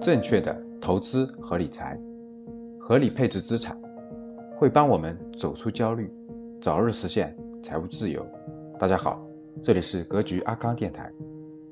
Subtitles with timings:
[0.00, 1.98] 正确的投资和理财，
[2.78, 3.76] 合理配置资产，
[4.56, 6.08] 会帮我们走出焦虑，
[6.60, 8.24] 早日实现财务自由。
[8.78, 9.20] 大家好，
[9.60, 11.10] 这里是格局阿康电台，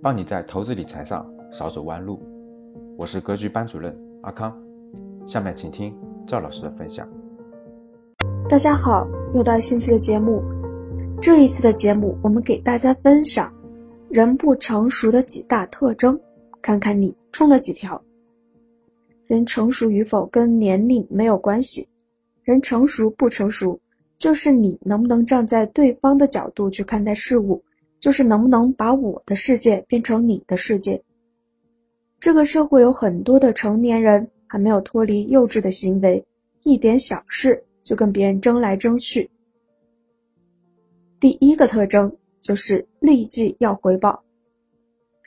[0.03, 2.21] 帮你在投资理财上少走弯路。
[2.97, 4.53] 我是格局班主任阿康，
[5.27, 5.97] 下面请听
[6.27, 7.09] 赵老师的分享。
[8.49, 10.43] 大家好，又到新期的节目。
[11.23, 13.53] 这一次的节目，我们给大家分享
[14.09, 16.19] 人不成熟的几大特征，
[16.61, 18.03] 看看你中了几条。
[19.27, 21.87] 人成熟与否跟年龄没有关系，
[22.45, 23.79] 人成熟不成熟，
[24.19, 27.61] 就是你能不能站在对方的角度去看待事物，
[27.99, 31.03] 就是能不能把我的世界变成你的世界。
[32.21, 36.25] 这个社会有很多的成年人还没有脱离幼稚的行为，
[36.63, 39.29] 一点小事就跟别人争来争去。
[41.19, 44.23] 第一个特征就是立即要回报，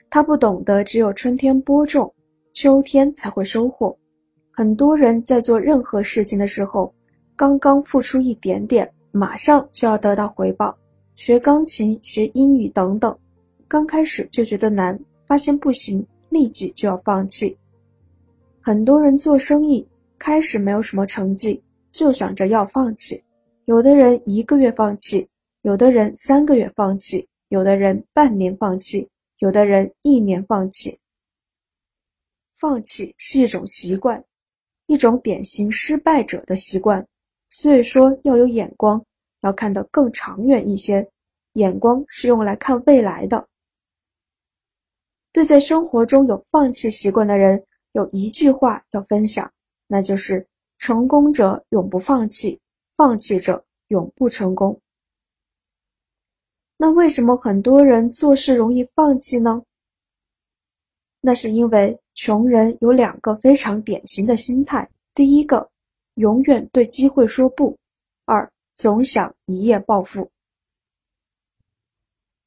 [0.10, 2.14] 他不懂得只有春天播种。
[2.54, 3.98] 秋天才会收获。
[4.52, 6.94] 很多人在做任何事情的时候，
[7.36, 10.78] 刚刚付出一点点，马上就要得到回报。
[11.16, 13.18] 学钢琴、学英语等等，
[13.68, 17.58] 刚开始就觉得难，发现不行，立即就要放弃。
[18.62, 23.22] 很多人做生意，开始没有什么成绩，就想着要放弃。
[23.66, 25.28] 有的人一个月放弃，
[25.62, 29.08] 有的人三个月放弃，有的人半年放弃，
[29.40, 30.98] 有的人一年放弃。
[32.60, 34.22] 放弃是一种习惯，
[34.88, 37.08] 一种典型失败者的习惯。
[37.50, 39.02] 所以说要有眼光，
[39.42, 41.10] 要看得更长远一些。
[41.54, 43.48] 眼光是用来看未来的。
[45.32, 49.50] 对在生活中有放弃习惯的人，有一句话要分享，
[49.88, 50.46] 那就是
[50.78, 52.60] “成功者永不放弃，
[52.96, 54.80] 放弃者永不成功”。
[56.78, 59.64] 那为什么很多人做事容易放弃呢？
[61.22, 61.98] 那是因为。
[62.22, 65.70] 穷人有两个非常典型的心态：第一个，
[66.16, 67.74] 永远对机会说不；
[68.26, 70.30] 二，总想一夜暴富。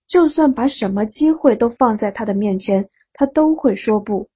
[0.06, 4.28] 就算把什么机会都放在他的面前，他都会说不。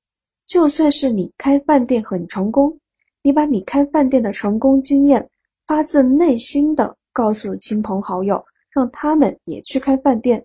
[0.46, 2.74] 就算是你开饭店很成功，
[3.20, 5.28] 你把你开饭店的成功经验
[5.66, 10.42] 发自内心的告诉亲朋好友，让他们也去开饭店，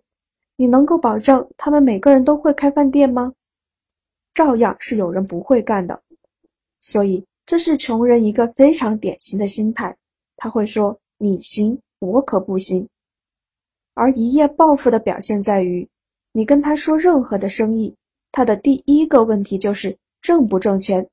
[0.58, 3.32] 你能够保证他们每个人都会开饭店吗？
[4.34, 6.02] 照样是有人不会干的，
[6.80, 9.96] 所以这是穷人一个非常典型的心态。
[10.38, 12.88] 他会说：“你行，我可不行。”
[13.94, 15.88] 而一夜暴富的表现在于，
[16.32, 17.96] 你跟他说任何的生意，
[18.32, 21.06] 他的第一个问题就是挣不挣钱。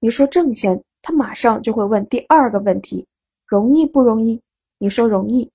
[0.00, 3.06] 你说挣钱，他马上就会问第二个问题：
[3.46, 4.40] 容易不容易？
[4.78, 5.48] 你说容易，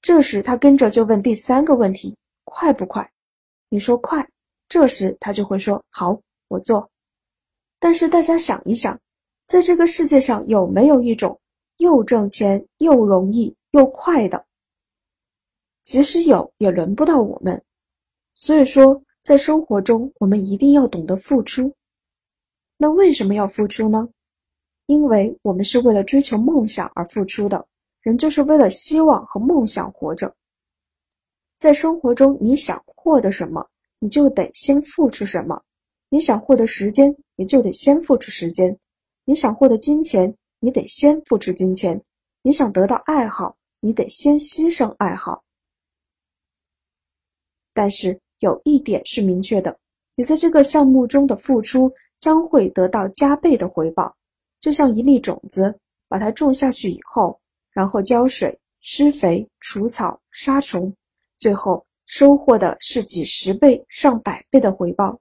[0.00, 3.10] 这时他跟着就问第三个问题：快不快？
[3.68, 4.26] 你说快。
[4.68, 6.90] 这时他就会说：“好，我做。”
[7.78, 8.98] 但是大家想一想，
[9.46, 11.38] 在这个世界上有没有一种
[11.76, 14.44] 又挣钱又容易又快的？
[15.82, 17.62] 即使有，也轮不到我们。
[18.34, 21.72] 所以说，在生活中，我们一定要懂得付出。
[22.76, 24.08] 那为什么要付出呢？
[24.86, 27.66] 因为我们是为了追求梦想而付出的。
[28.02, 30.32] 人就是为了希望和梦想活着。
[31.58, 33.68] 在生活中，你想获得什么？
[34.06, 35.60] 你就得先付出什么？
[36.10, 38.72] 你想获得时间，你就得先付出时间；
[39.24, 41.98] 你想获得金钱，你得先付出金钱；
[42.40, 45.42] 你想得到爱好，你得先牺牲爱好。
[47.74, 49.76] 但是有一点是明确的：
[50.14, 54.16] 你在这个项目中的付出将会得到加倍的回报。
[54.60, 57.40] 就像一粒种子，把它种下去以后，
[57.72, 60.94] 然后浇水、施肥、除草、杀虫，
[61.38, 61.84] 最后。
[62.06, 65.20] 收获的是几十倍、上百倍的回报。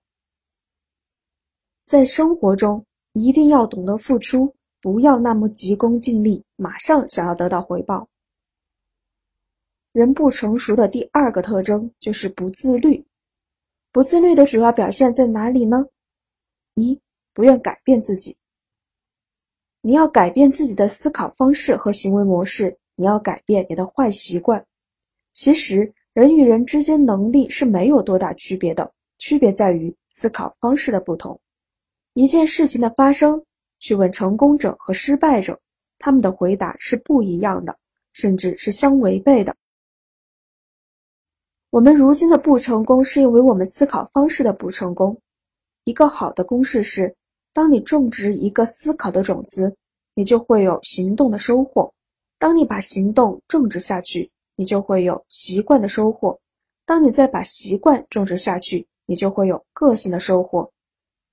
[1.83, 8.07] 在生活中，一定要懂得付出，不要那么急功近利，马上想要得到回报。
[9.91, 13.03] 人不成熟的第二个特征就是不自律。
[13.91, 15.85] 不自律的主要表现在哪里呢？
[16.75, 16.99] 一、
[17.33, 18.37] 不愿改变自己。
[19.81, 24.63] 你要改变自己的思考方式和行为模式，你要改变你的坏习惯。
[25.31, 25.91] 其实。
[26.15, 31.37] 人与人之间能力是没有多大区别的，区别在于思考方式的不同。
[32.13, 33.43] 一件事情的发生，
[33.79, 35.59] 去问成功者和失败者，
[35.99, 37.77] 他们的回答是不一样的，
[38.13, 39.53] 甚至是相违背的。
[41.69, 45.19] 我们如今的不成功，是因为我们思考方式的不成功。
[45.83, 47.13] 一个好的公式是：
[47.51, 49.75] 当你种植一个思考的种子，
[50.13, 51.91] 你就会有行动的收获；
[52.39, 54.31] 当你把行动种植下去。
[54.55, 56.39] 你就会有习惯的收获，
[56.85, 60.71] 当你再把习惯种植下去，你就会有个性的收获。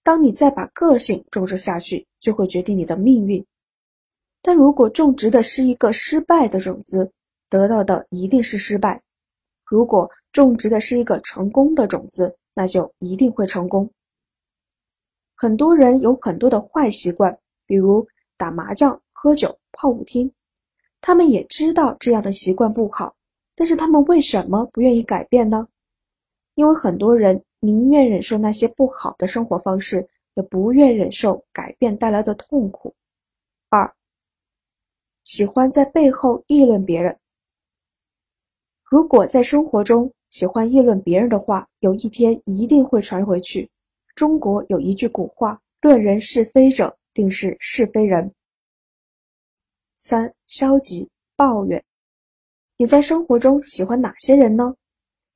[0.03, 3.45] 当你再把个性种植下去，就会决定你的命运。
[4.43, 7.11] 但如果种植的是一个失败的种子，
[7.49, 8.99] 得到的一定是失败；
[9.65, 13.89] 如果种植的是一个成功的种子，那就一定会成功。
[15.37, 18.05] 很多人有很多的坏习惯，比如
[18.37, 20.33] 打麻将、喝酒、泡舞厅，
[21.03, 23.15] 他们也知道这样的习惯不好，
[23.57, 25.69] 但是他们为什么不愿意改变呢？
[26.55, 32.95] 因为很多人宁愿忍受那些不好的生活方式，也不愿忍受改变带来的痛苦。
[33.69, 33.93] 二，
[35.25, 37.19] 喜欢在背后议论别人。
[38.85, 43.69] 如果在生活中喜欢议论别人的话，有一天一定会传回去。
[44.15, 48.31] 中国有一句古话：“论人是非者，定是是非人。”
[50.05, 51.81] 三、消极抱怨。
[52.77, 54.75] 你在生活中喜欢哪些人呢？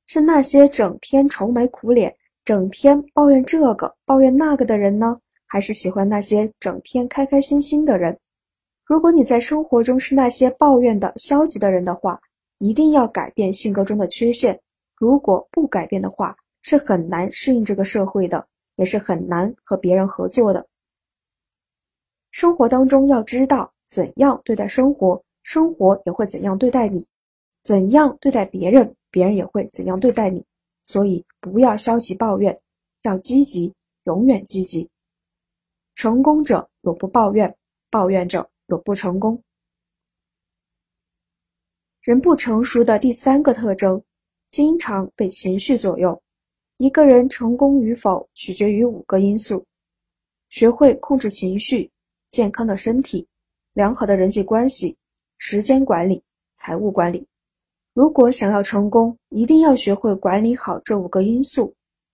[0.07, 8.19] 是那些整天愁眉苦脸、整天抱怨这个抱怨那个的人呢，还是喜欢那些整天开开心心的人？
[8.83, 12.19] 如果你在生活中是那些抱怨的消极的人的话，
[12.57, 14.59] 一定要改变性格中的缺陷。
[14.97, 20.67] 如果不改变的话，是很难适应这个社会的，也是很难和别人合作的。
[22.31, 27.01] 生活当中要知道怎样对待生活，生活也会怎样对待你；
[27.63, 28.93] 怎样对待别人。
[29.09, 30.45] 别人也会怎样对待你，
[30.83, 32.59] 所以不要消极抱怨，
[33.03, 33.73] 要积极，
[34.03, 34.87] 永远积极。
[35.95, 37.57] 成功者永不抱怨，
[37.89, 39.41] 抱怨者永不成功。
[42.01, 44.03] 人不成熟的第三个特征，
[44.49, 46.21] 经常被情绪左右。
[46.75, 49.65] 一个人成功与否取决于五个因素：
[50.49, 51.89] 学会控制情绪、
[52.27, 53.25] 健康的身体、
[53.77, 54.97] 良好的人际关系、
[55.37, 56.19] 时间管理、
[56.55, 57.23] 财务管理。
[57.93, 61.71] 如果想要成功，一定要学会管理好这五个因素。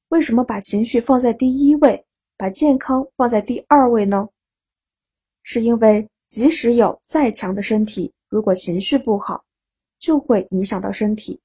[0.10, 2.06] 为什么把情绪放在第一位，
[2.36, 4.28] 把健康放在第二位呢？
[5.44, 9.42] 是因为即使有再强的身体，如果情绪不好，
[10.00, 11.40] 就会影响到身体。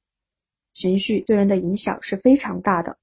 [0.73, 2.99] 情绪对人的影响是非常大的。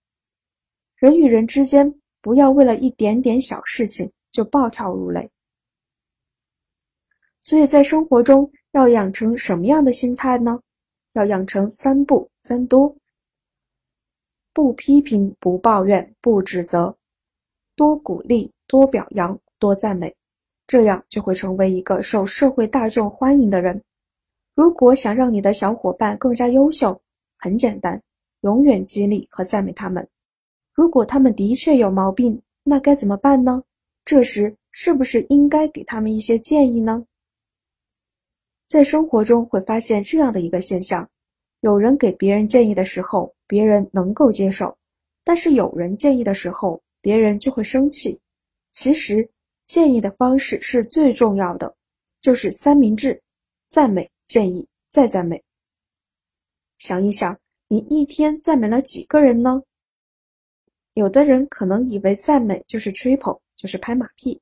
[0.98, 1.90] 人与人之间，
[2.22, 5.32] 不要为了一点点小事情就暴跳如雷。
[7.46, 10.60] 所以在生活中要养成什么样的心态呢？
[11.14, 12.92] 要养成三不三多：
[14.52, 16.92] 不批评、不抱怨、不指责；
[17.76, 20.12] 多鼓励、多表扬、多赞美，
[20.66, 23.80] 这样就会成为一个受社会大众欢迎的人。
[24.56, 27.00] 如果想让你的小伙伴更加优秀，
[27.38, 28.02] 很简单，
[28.42, 30.10] 永远激励和赞美他们。
[30.74, 33.62] 如果他们的确有毛病，那该怎么办呢？
[34.04, 37.06] 这时是不是应该给他们一些建议呢？
[38.68, 41.08] 在生活中会发现这样的一个现象：
[41.62, 44.68] 有人给别人建议的时候，别人能够接受；
[45.24, 48.20] 但是有人建议的时候，别人就会生气。
[48.72, 49.30] 其实，
[49.68, 51.76] 建议的方式是最重要的，
[52.20, 53.22] 就是三明治：
[53.70, 55.42] 赞美、建议、再赞美。
[56.80, 59.62] 想一想，你一天赞美了几个人呢？
[60.96, 64.42] 有的人可能以为赞美就是吹捧，就是拍马屁。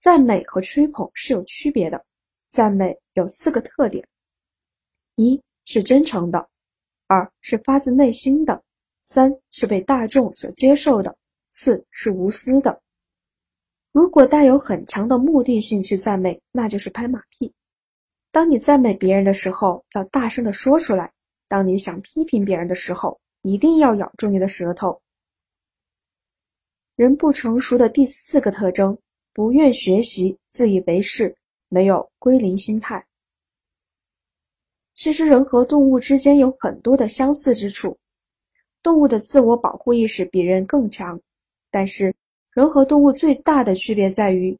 [0.00, 2.04] 赞美和吹捧是有区别的。
[2.50, 4.06] 赞美有四个特点：
[5.16, 6.48] 一是真诚的，
[7.08, 8.62] 二是发自内心的，
[9.02, 11.16] 三是被大众所接受的，
[11.50, 12.80] 四是无私的。
[13.90, 17.52] 如果带有很强的目的性去赞美，那就是拍马屁。
[18.30, 21.08] 当你赞美别人的时候，要大声的说出来；
[21.48, 25.02] 当你想批评别人的时候，一定要咬住你的舌头。
[26.94, 28.96] 人不成熟的第四个特征：
[29.32, 31.34] 不愿学习，自以为是。
[31.70, 33.04] 没有归零心态。
[34.98, 37.96] 其实人和动物之间有很多的相似之处，
[38.82, 41.20] 动物的自我保护意识比人更强，
[41.70, 42.12] 但是
[42.50, 44.58] 人和动物最大的区别在于，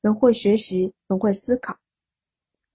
[0.00, 1.76] 人会学习，人会思考，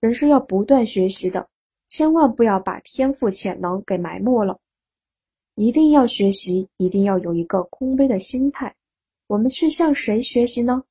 [0.02, 1.48] 人是要不断学习的，
[1.88, 4.60] 千万不要把天赋潜能给埋没了，
[5.56, 8.76] 一定要学习，一定要有一个空杯的心态。
[9.28, 10.84] 我们去向谁学习呢？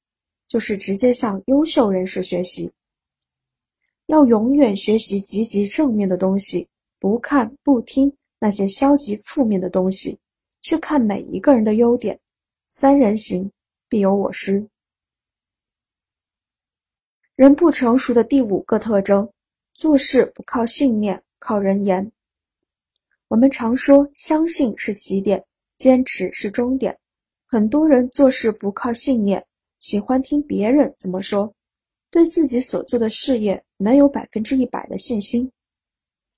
[0.49, 2.73] 就是直接向优秀人士学习。
[4.07, 6.69] 要永远学习积极正面的东西，
[7.01, 10.19] 不看不听那些消极负面的东西，
[10.61, 12.19] 去看每一个人的优点。
[12.69, 13.51] 三人行，
[13.89, 14.65] 必有我师。
[17.35, 19.29] 人不成熟的第五个特征，
[19.75, 22.13] 做事不靠信念，靠人言。
[23.29, 25.45] 我们常说，相信是起点，
[25.79, 26.97] 坚持是终点。
[27.45, 29.45] 很多人做事不靠信念，
[29.81, 31.53] 喜欢听别人怎么说。
[32.11, 35.51] 对自己所做的事业没有百分之一百的信心，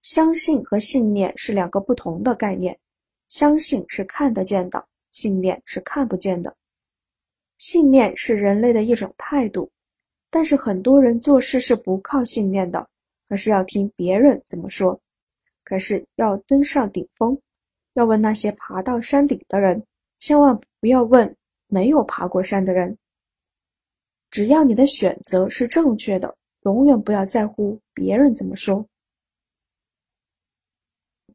[0.03, 2.77] 相信和信念是两个不同的概念，
[3.29, 6.55] 相信是看得见的，信念是看不见的。
[7.59, 9.71] 信念是人类的一种态度，
[10.31, 12.89] 但是很多人做事是不靠信念的，
[13.29, 14.99] 而是要听别人怎么说。
[15.65, 17.39] 可是要登上顶峰，
[17.93, 19.85] 要问那些爬到山顶的人，
[20.19, 22.97] 千万不要问没有爬过山的人。
[24.31, 28.87] 只要你的选择是正确的，永远不要在乎别人怎么说。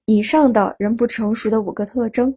[0.05, 2.35] 以上的人不成熟的五个特征，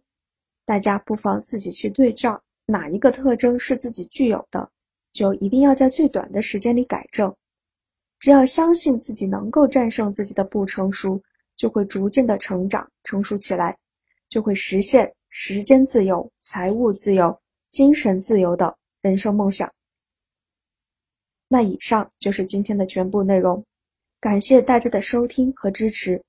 [0.65, 4.69] 大家不妨自己去对照，哪一个特征是自己具有的，
[5.11, 7.33] 就一定要在最短的时间里改正。
[8.19, 11.21] 只要相信自己能够战胜自己的不成熟，
[11.55, 13.77] 就会逐渐的成长成熟起来，
[14.29, 17.37] 就会实现时间自由、财务自由、
[17.69, 19.71] 精神自由的人生梦想。
[21.49, 23.63] 那以上就是今天的全部内容，
[24.19, 26.21] 感谢大家的收听和支持。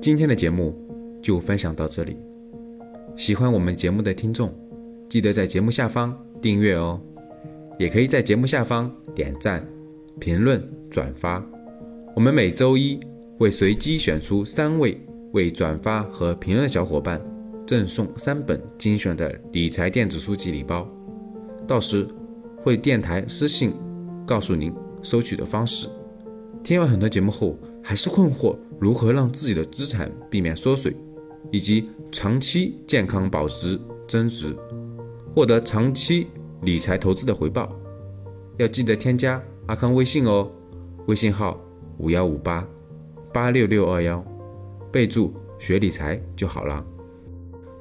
[0.00, 0.74] 今天的节目
[1.22, 2.16] 就分享到这里。
[3.14, 4.52] 喜欢我们节目的听众，
[5.08, 7.00] 记得在节目下方订阅哦，
[7.78, 9.64] 也可以在节目下方点赞、
[10.18, 11.44] 评论、转发。
[12.16, 12.98] 我们每周一
[13.38, 15.00] 会随机选出三位
[15.32, 17.20] 为转发和评论的小伙伴，
[17.64, 20.88] 赠送三本精选的理财电子书籍礼包。
[21.64, 22.04] 到时
[22.62, 23.72] 会电台私信
[24.26, 25.88] 告诉您收取的方式。
[26.62, 30.94] 听完很多节目后，还是困惑如何让自己的资产避免缩水，
[31.50, 34.54] 以及长期健康保值增值，
[35.34, 36.26] 获得长期
[36.62, 37.74] 理财投资的回报？
[38.58, 40.50] 要记得添加阿康微信哦，
[41.06, 41.58] 微信号
[41.96, 42.66] 五幺五八
[43.32, 44.22] 八六六二幺，
[44.92, 46.84] 备注学理财就好了。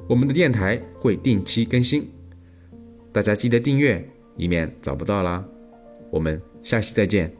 [0.07, 2.09] 我们的电台会定期更新，
[3.12, 4.09] 大家记得订阅，
[4.39, 5.46] 以免找不到啦。
[6.10, 7.31] 我们下期再见。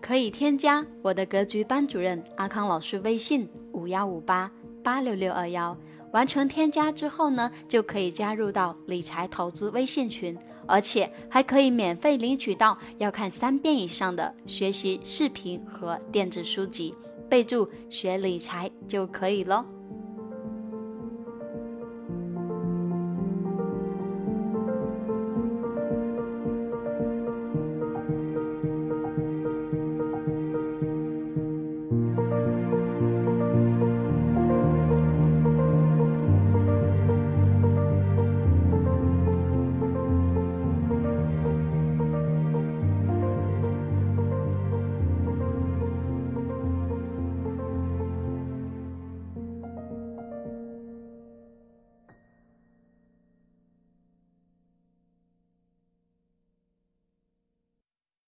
[0.00, 4.50] 可以添加我的格局班主任阿康老师微信五幺五八
[4.82, 5.76] 八六六二幺，
[6.12, 10.36] 完成添加之后呢，就可以加入到理财投资微信群，
[10.66, 16.94] 而且还可以免费领取到要看三遍以上的学习视频和电子书籍，
[17.28, 19.64] 备注学理财就可以喽。